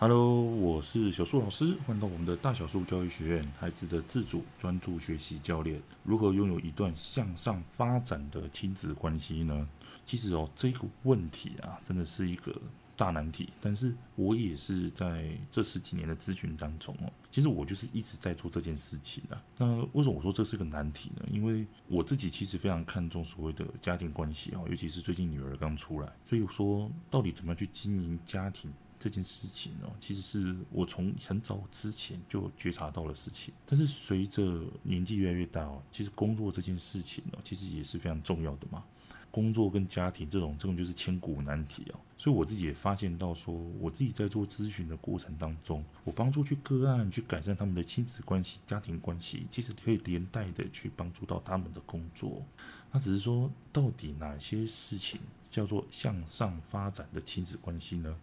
[0.00, 9.68] Hello，我是小树老师，欢迎到我们的大小树教育学院，孩子的自主专注学习教练，如何拥有一段向上发展的亲子关系呢？
[10.06, 12.54] 其实哦，这个问题啊，真的是一个
[12.96, 13.48] 大难题。
[13.60, 19.36] 但是我也是在这十几年的咨询当中哦，其实我就是一直在做这件事情的。
[19.56, 21.26] 那为什么我说这是个难题呢？
[21.28, 28.72] 因为我自己其实非常看重所谓的家庭关系哦，尤其是最近女儿刚出来，所以说到底怎么样去经营家庭？
[28.98, 33.54] 这件事情呢，其实是我从很早之前就觉察到的事情。
[33.66, 38.84] 但是随着年纪越来越大哦，其实工作这件事情哦，其实也是非常重要的嘛。
[39.30, 42.00] 工作跟家庭这种，这种就是千古难题哦。
[42.16, 52.42] 所以我自己也发现到说，我自己在做咨询的过程当中，我帮助去个案去改善他们的亲子关系、家庭关系，其实可以连带的去帮助到他们的工作。
[52.90, 55.20] 那只是说，到底哪些事情
[55.50, 58.16] 叫做向上发展的亲子关系呢？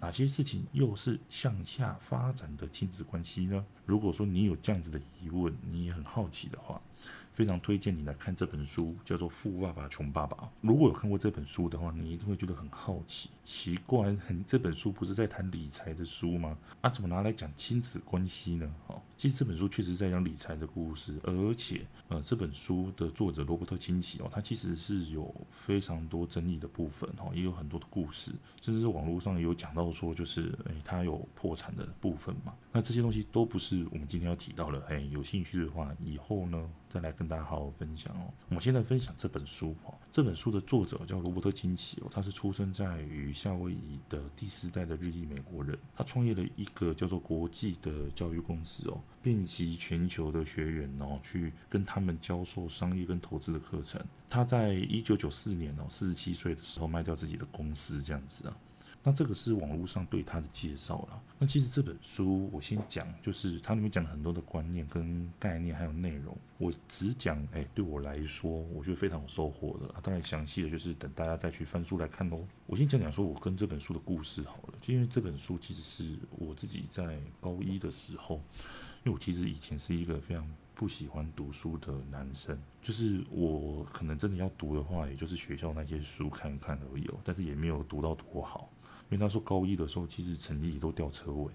[0.00, 3.64] 哪些事情又是向下发展的亲子关系呢？
[3.84, 6.80] 如果说你有这样子的疑问，你也很好奇的话，
[7.32, 10.36] 非常推荐你来看这本书，叫做《富爸爸穷爸爸》。
[10.60, 16.56] 如果有看过这本书的话，你一定会觉得很好奇，奇怪，很这本书不是在谈理财的书吗？
[16.80, 18.74] 啊，怎么拿来讲亲子关系呢？
[18.86, 28.32] 哦，其实这本书确实在讲理财的故事，而且呃，这本书的作者罗伯特清崎哦，他其实是有非常多争议的部分哦，也有很多的故事，
[28.62, 32.54] 甚至是网络上也有讲到说，就是诶，他有破产的部分嘛。
[32.72, 34.80] 那这些东西都不是我们今天要提到的。
[34.86, 37.10] 诶，有兴趣的话，以后呢再来。
[37.20, 38.32] 跟大家好好分享哦。
[38.48, 39.92] 我们现在分享这本书哦。
[40.10, 45.78] 这本书的作者叫罗伯特清崎哦，他是出生在于夏威夷的第四代的日裔美国人。
[45.94, 54.02] 他创业了一个叫做国际的教育公司哦，遍及全球的学员哦，去跟他们教授商业跟投资的课程。
[54.28, 58.56] 他在一九九四年哦，四十七岁的时候卖掉自己的公司，这样子啊。
[59.02, 61.22] 那这个是网络上对他的介绍了。
[61.38, 66.36] 那其实这本书我先讲，就是它里面讲了很多的观念跟概念，还有内容。
[66.58, 69.94] 我只讲，哎，对我来说，我觉得非常有收获的。
[70.02, 72.44] 当然，详细的就是等大家再去翻书来看喽。
[72.66, 74.74] 我先讲讲说我跟这本书的故事好了。
[74.86, 78.36] 因为这本书其实是我自己在高一的时候，
[79.04, 88.70] 因为我其实以前是一个非常不喜欢读书的男生，就是我可能真的要读的话，也就是学校那些书看看而已哦，但是也没有读到多好。
[89.10, 91.52] 因为那时候高一的时候，其实成绩都掉车尾。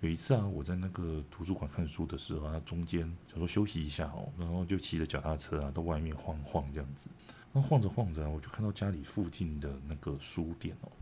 [0.00, 7.08] 有一次啊，我在那个图书馆看书的时候，他中间想说休息一下哦，然后就骑着脚踏车啊到外面晃晃这样子。
[7.52, 10.92] 那晃着晃着，我就看到家里附近的那个书店哦，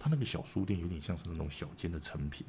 [0.00, 2.46] 他那个小书店有点像是那种小间的成品。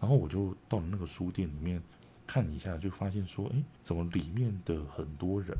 [0.00, 1.80] 然后我就到了那个书店里面
[2.26, 5.56] 看一下，就发现说，哎，怎么里面的很多人？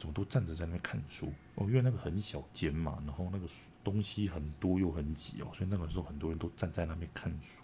[0.00, 1.66] 怎么都站着在那边看书哦？
[1.66, 3.46] 因为那个很小间嘛，然后那个
[3.84, 7.58] 东西很多又很挤哦，所以那个时候很多人都站在那边看书。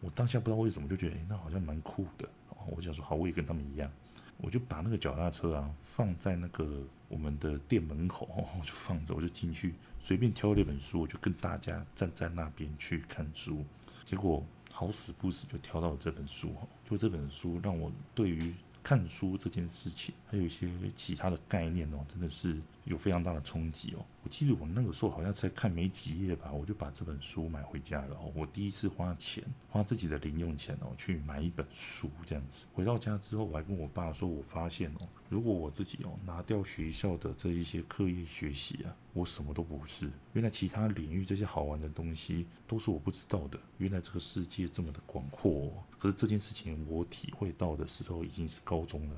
[0.00, 2.68] 我当下不知道为什么就觉得，诶，那好像蛮酷的哦。
[2.76, 3.90] 我想说，好，我也跟他们一样，
[4.36, 8.28] 我就把那个脚踏车啊放在那个我们的店门口，
[8.60, 13.64] 我就放着，我就进去随便挑了一本书，我就跟大家站在那边去看书。
[14.04, 18.52] 结果好死不死就挑到了这本书，就这本书让我对于。
[18.80, 24.04] 看书这件事情，还有一些其他的概念哦，真的是有非常大的冲击哦。
[24.22, 28.30] 我记得我那个时候好像才看没几页吧，我就把这本书买回家了哦。
[28.34, 32.66] 我第一次花钱，花自己的零用钱哦，去买一本书这样子。
[32.74, 40.10] 回到家之后，我还跟我爸说，我发现哦，如果我自己哦拿掉学校的这一些课业学习啊，我什么都不是。
[40.34, 43.58] 原来其他领域这些好玩的东西都是我不知道的。
[43.78, 45.72] 原来这个世界这么的广阔哦。
[45.98, 49.16] 可是这件事情我体会到的时候已经是高中了。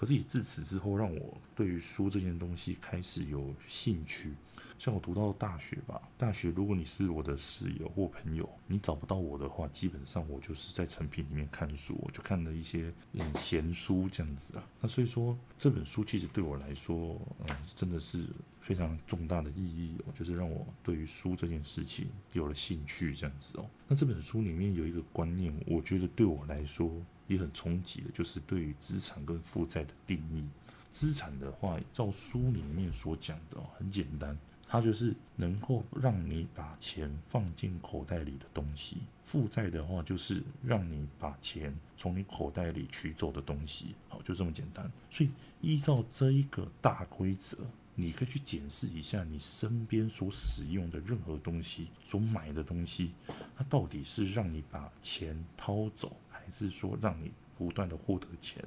[0.00, 4.32] 可是也自此之后，让我对于书这件东西开始有兴趣。
[4.78, 12.90] 像我读到大学吧，大学如果你是我的室友或朋友，你找不到我的话，基本上我就是在成品里面看书，我就看了一些
[13.34, 14.64] 闲书这样子啊。
[14.80, 18.24] 那所以说这本书其实对我来说，嗯，真的是
[18.70, 23.68] 非常重大的意义哦，就是让我对于书这件事情有了兴趣这样子哦。
[23.88, 26.88] 那这本书里面有一个观念，我觉得对我来说。
[27.30, 30.44] 也很冲击的，就是对于资产跟负债的定义。
[30.90, 34.36] 资产的话，照书里面所讲的哦，很简单，
[34.66, 43.94] 它就是能够让你把钱放进口袋里的东西；负债的话，就是让你把钱从你口袋里取走的东西。
[44.08, 44.90] 好，就这么简单。
[45.08, 45.30] 所以
[45.60, 47.58] 依照这一个大规则，
[48.00, 53.12] 你可以去检视一下你身边所使用的任何东西，所买的东西，
[53.56, 56.16] 它到底是让你把钱掏走。
[56.32, 58.64] 还是说让你不断的获得钱，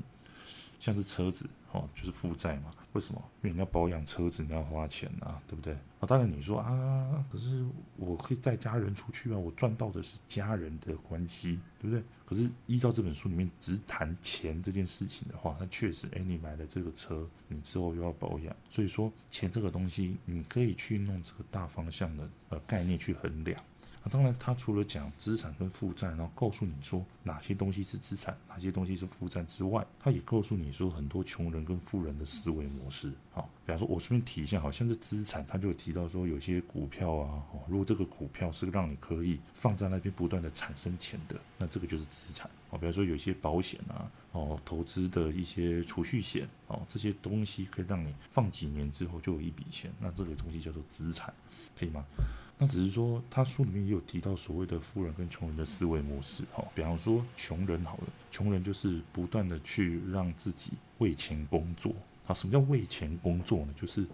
[0.83, 2.69] 像是车子哦，就是负债嘛。
[2.91, 3.23] 为什么？
[3.41, 5.73] 因为你要保养车子，你要花钱啊，对不对？
[5.73, 7.65] 啊，当然你说啊，可是
[7.95, 12.03] 我可以带家人出去啊，我赚到的是家人的关系，对不对？
[12.25, 23.57] 可是依照这本书里面只谈钱这件事情的话，那确实，哎，你买了这个车，你之后又要保养，所以说钱这个东西，你可以去弄这个大方向的呃概念去衡量。
[24.03, 33.11] 那当然，他除了讲资产跟负债，然后告诉你说哪些东西是资产，哪些东西是负债之外，他也告诉你说很多穷人跟富人的思维模式。
[33.31, 42.49] 好，比方说，我顺便提一下，好像是资产，他就有提到说有些股票啊，如果这个股票是让你可以放在那边不断的产生钱的，那这个就是资产。
[42.71, 51.33] 哦，比方说有一些保险啊，哦，投资的一些储蓄险，哦，这些东西可以让你放几年之后就有一笔钱，那这个东西叫做资产，
[51.79, 52.05] 可以吗？
[52.57, 56.43] 那只是说，他书里面也有提到所谓的富人跟穷人的思维模式。
[56.51, 61.95] 哈，比方说穷人好了，穷人就是不断的去让自己为钱工作。
[62.27, 63.73] 啊，什么叫为钱工作呢？
[63.79, 64.05] 就是。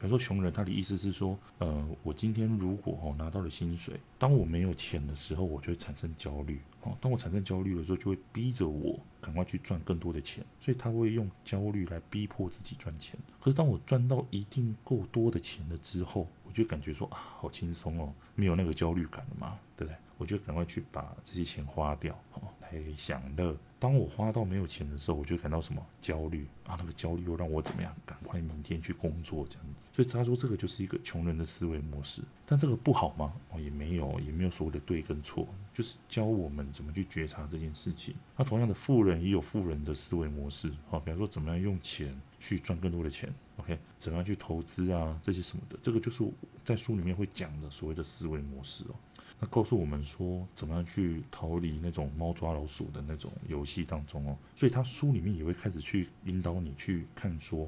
[0.00, 6.58] 比如说穷人，他的意思是说，呃，我今天如果哦拿到了薪水，当我没有钱的时候，我就会产生焦虑。
[6.80, 13.20] 哦，当我产生焦虑的时候，就会逼着我赶快去赚更多的钱，所以他会用焦虑来逼迫自己赚钱。
[13.38, 19.96] 可是当我赚到一定够多的钱了之后，我就感觉说啊，好轻松哦，没有那个焦虑感了嘛，对不对？
[20.16, 23.56] 我就赶快去把这些钱花掉，哦，来享乐。
[23.78, 26.76] 当我花到没有钱的时候，我就感到什么焦虑啊？
[26.78, 27.94] 那个焦虑又让我怎么样？
[28.04, 29.90] 赶快明天去工作这样子。
[29.94, 32.20] 所以他说这个就是一个穷人的思维模式。
[32.44, 33.32] 但这个不好吗？
[33.50, 38.14] 哦，也没有，也没有所谓的对跟错，就是教我们怎么去觉察这件事情。
[38.36, 43.78] 那同样的，富人也有富人的思维模式啊，比方说怎么样用钱去赚更多的钱，OK？
[43.98, 45.18] 怎么样去投资啊？
[45.22, 46.22] 这些什么的，这个就是
[46.62, 48.94] 在书里面会讲的所谓的思维模式哦。
[49.40, 54.36] 他告诉我们说，怎么样去逃离那种猫抓老鼠的那种游戏当中哦。
[54.54, 57.66] 所以他书里面也会开始去引导你去看说，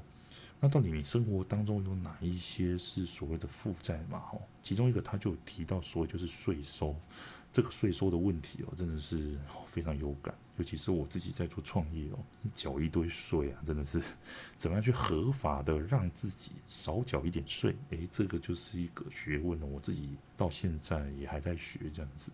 [0.60, 4.22] 那到底你生活当中有哪一些是所谓的负债嘛？
[4.32, 6.94] 哦，其中一个他就提到所谓，就是税收。
[7.54, 9.36] 这个税收的问题哦，真的是
[9.66, 12.18] 非常有感，尤其是我自己在做创业哦，
[12.54, 14.00] 缴一堆税啊，真的是
[14.58, 17.74] 怎么样去合法的让自己少缴一点税？
[17.90, 19.66] 诶，这个就是一个学问了。
[19.66, 22.30] 我自己到现在也还在学这样子。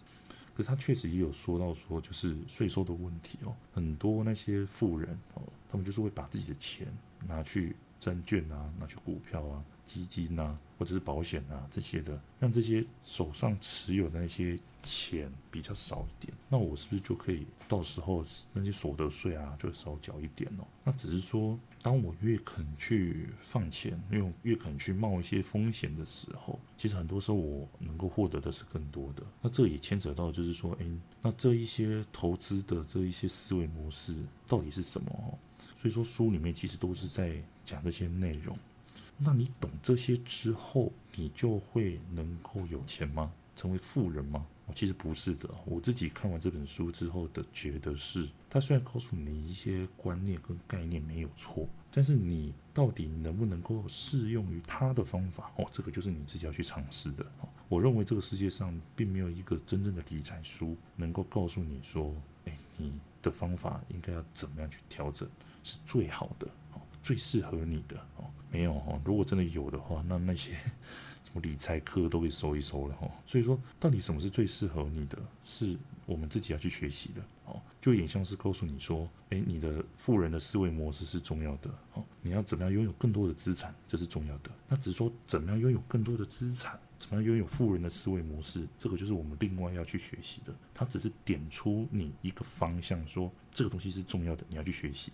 [0.56, 6.88] 可是他确实也有说到说，就是税收的问题哦，很多那些富人哦，他们就是会把自己的钱
[7.28, 9.64] 拿去证券啊，拿去股票啊。
[9.88, 20.66] 基金啊，或者是保险啊这些的，让这些手上持有的那些钱比较少一点，那我是不是就可以到时候那些所得税啊就少缴一点哦？
[20.84, 29.22] 那只是说，当我越肯去放钱，越越肯去冒一些风险的时候，其实很多时候我能够获得的是更多的。
[29.40, 30.86] 那这也牵扯到就是说，诶，
[31.22, 34.14] 那这一些投资的这一些思维模式
[34.46, 35.38] 到底是什么？
[35.80, 38.58] 所以说书里面其实都是在讲这些内容。
[39.18, 43.32] 那你懂这些之后，你就会能够有钱吗？
[43.56, 44.46] 成为富人吗？
[44.74, 45.48] 其实不是的。
[45.64, 55.50] 我自己看完这本书之后的觉得是，他虽然告诉你一些观念跟概念没有错，但是你到底能不能够适用于他的方法？
[55.56, 57.26] 哦，这个就是你自己要去尝试的。
[57.68, 62.14] 我认为这个世界上并没有一个真正的理财书能够告诉你说，
[62.44, 65.28] 哎，你的方法应该要怎么样去调整
[65.64, 66.46] 是最好的。
[67.02, 69.00] 最适合你的哦，没有哦。
[69.04, 70.52] 如果真的有的话，那那些
[71.22, 73.10] 什么理财课都可以收一收了哈。
[73.26, 77.60] 所以说，到底什么是最适合你的，是我们自己要去学习的哦。
[77.80, 82.04] 就有点像是告诉你说，诶，你的富人的思维模式是重要的哦。
[82.22, 84.50] 你要怎么样拥有更多的资产，这是重要的。
[84.66, 90.54] 那只是说，怎么样拥有更多的资产，怎么样拥有富人的思维模式，这个就是我们另外要去学习的。
[90.74, 95.12] 它只是点出你一个方向，说这个东西是重要的，你要去学习。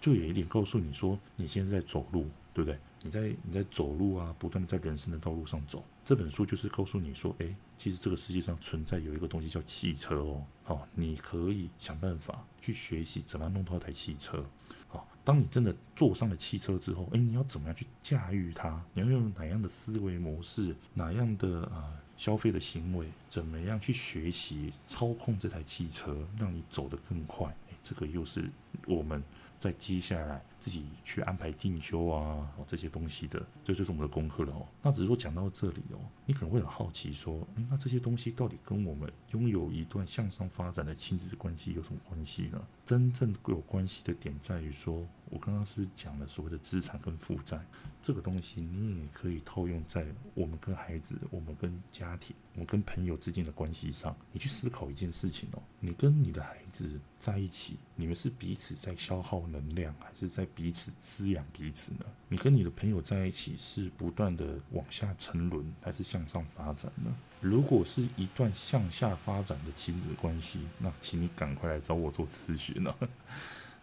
[0.00, 2.78] 就有一点告诉你说，你现在在走路，对不对？
[3.02, 5.84] 你在你在走路啊，不断的在人生的道路上走。
[6.04, 14.44] 这本书就是告诉你说，诶，其实这个世界上存在有一个东西叫汽车哦，好，你可以想办法去学习怎么样弄到一台汽车。
[14.88, 18.82] 好，当你真的坐上了汽车之后，诶，你要怎么样去驾驭它？
[18.92, 20.74] 你要用哪样的思维模式？
[20.92, 23.06] 哪样的呃消费的行为？
[23.28, 27.54] 怎么样去学习操控这台汽车，让你走得更快？
[27.82, 28.50] 这个又是
[28.86, 29.22] 我们。
[29.60, 34.66] 在接下来自己去安排进修啊，这些东西的，这就是我们的功课了哦。
[34.80, 42.58] 那只是说讲到这里哦，你可能会很好奇说，诶，那这些东西到底跟我们拥有一段向上发展的亲子关系有什么关系呢？
[42.86, 47.60] 真正有关系的点在于说，我刚刚是不是讲了所谓的资产跟负债
[48.00, 62.04] 这个东西，你也可以套用在我们跟孩子、我们跟家庭我跟朋友之间的关系上，你去思考一件事情哦，你跟你的孩子在一起，你们是彼此在消耗能量，还是在彼此滋养彼此呢？
[62.28, 67.14] 你跟你的朋友在一起是不断的往下沉沦，还是向上发展呢？
[67.40, 72.94] 如果是一段向下发展的亲子关系，那请你赶快来找我做咨询了。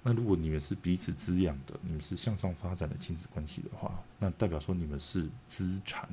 [0.03, 6.07] 那如果你们是彼此滋养的，你们是向上发展的亲子关系的话，那代表说你们是资产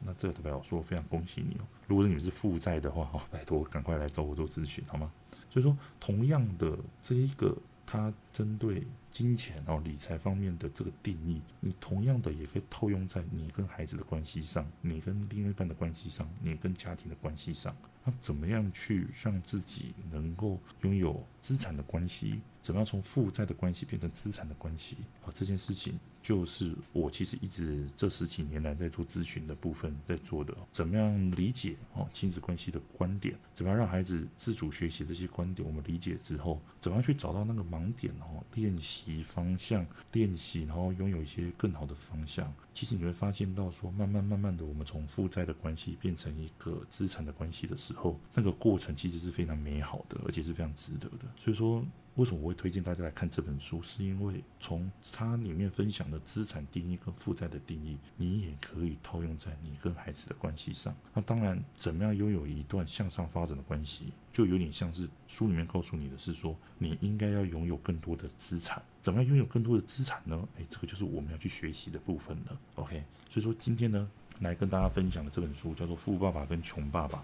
[0.00, 1.64] 那这个代表说非常恭喜你哦。
[1.86, 5.10] 如果你们是负债的话，哦，拜托赶快来找我做咨询好吗？
[5.50, 7.56] 所以说，同样的这一个。
[7.88, 8.84] 它针对
[9.16, 17.74] 金钱哦，理财方面的这个定义，你同样的也可以套用在你跟孩子的关系上，你跟另一半的关系上，你跟家庭的关系上。
[18.04, 22.42] 那怎么样去让自己能够拥有资产的关系？
[22.60, 24.98] 怎么样从负债的关系变成资产的关系？
[25.24, 30.54] 啊，这件事情就是我其实一直这十几年来在做咨询的部分在做的。
[30.72, 33.34] 怎么样理解哦亲子关系的观点？
[33.54, 35.66] 怎么样让孩子自主学习这些观点？
[35.66, 38.44] 我们理解之后，怎么样去找到那个盲点哦？
[38.54, 42.52] 练习以方向，练习，然后拥有一些更好的方向。
[42.74, 51.26] 其实你会发现到说，慢慢慢慢的，我们从负债的关系变成一个资产的关系的时候，那个过程其实是非常美好的，而且是非常值得的。
[51.36, 51.84] 所以说。
[52.16, 53.82] 为什么我会推荐大家来看这本书？
[53.82, 60.94] 是因为从它里面分享的资产定义跟负债的定义，你也可以套用在你跟孩子的关系上。
[61.12, 68.82] 那当然，怎么样拥有一段向上发展的关系，就有点像是书里面告诉你的是说，你应该要拥有更多的资产。
[69.02, 70.48] 怎么样拥有更多的资产呢？
[70.56, 72.58] 诶，这个就是我们要去学习的部分了。
[72.76, 77.18] OK，所以说今天呢，来跟大家分享的这本书叫做《富爸爸跟穷爸爸》，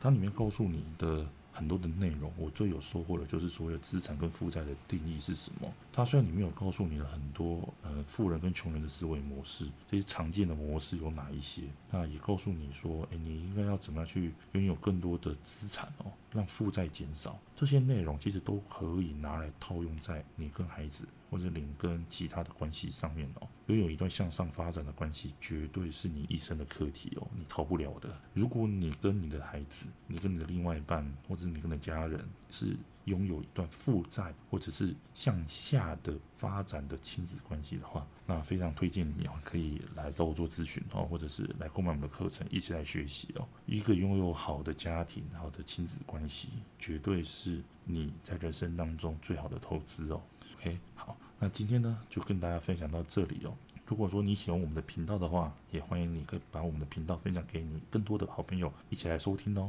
[0.00, 1.28] 它里面告诉你的。
[1.52, 5.72] 很多的内容，我最有收获的就是所谓资产跟负债的定义是什么。
[5.92, 17.38] 它虽然里面有告诉你了很多呃富人跟穷人的思维模式，这些常见的模式有哪一些，那也告诉你说，诶，你应该要怎么样去拥有更多的资产哦，让负债减少。
[17.54, 21.06] 这些内容其实都可以拿来套用在你跟孩子。
[21.30, 28.14] 或者你跟其他的关系上面哦，拥有一段向上发展的关系，绝对是你一生的课题哦，你逃不了的。
[28.34, 32.76] 如果你跟你的孩子，你跟你的另外一半，或者你跟你的家人是
[33.10, 43.46] 拥有一段负债或者是向下的发展的亲子关系的话，那非常推荐你哦，可以来找我做咨询哦，或者是来购买我们的课程，一起来学习哦。
[43.66, 46.48] 一个拥有好的家庭、好的亲子关系，
[46.78, 50.22] 绝对是你在人生当中最好的投资哦。
[50.56, 53.52] OK，好，那今天呢就跟大家分享到这里哦。
[53.86, 59.68] 如果说你喜欢我们的频道的话，也欢迎你可以把我们的频道分享给你更多的好朋友一起来收听哦。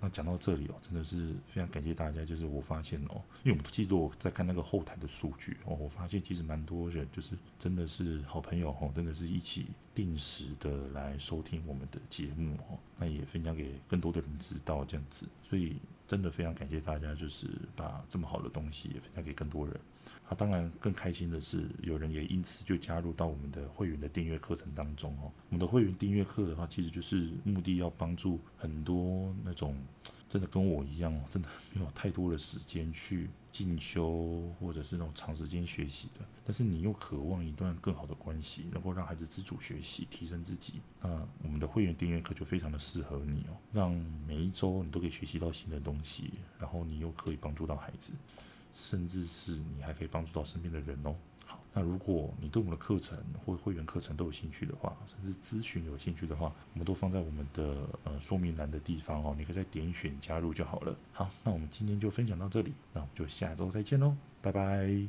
[0.00, 2.24] 那讲到这里哦，真的是非常感谢大家。
[2.24, 9.66] 就是我发现哦，因为我们记住我在看那个后台的数据哦，我发现其实蛮多人就是真的是好朋友哦，真的是一起
[9.98, 12.78] 定时的来收听我们的节目哦。
[12.96, 15.74] 那也分享给更多的人知道这样子，所以
[16.06, 19.76] 真的非常感谢大家，就是把这么好的东西也分享给更多人。
[20.30, 25.32] 那、当然更开心的是，有人也因此就加入到我们的会员的订阅课程当中哦。
[25.48, 29.74] 我们的会员订阅课的话，其实就是目的要帮助很多那种
[30.28, 41.08] 真的跟我一样，真的没有太多的时间去进修或者是那种长时间学习的，但是你又渴望一段更好的关系，能够让孩子自主学习、提升自己，那
[41.42, 43.56] 我们的会员订阅课就非常的适合你哦。
[43.72, 43.92] 让
[44.26, 48.12] 每一周你都可以学习到新的东西，然后你又可以帮助到孩子。
[48.78, 51.12] 甚至是你还可以帮助到身边的人哦。
[51.44, 60.96] 好，那如果你对我们的课程或会员课程都有兴趣的话，甚至咨询有兴趣的话，我们都放在我们的呃说明栏的地方哦，你可以再点选加入就好了。
[61.12, 65.08] 好，那我们今天就分享到这里，那我们就下周再见喽，拜拜。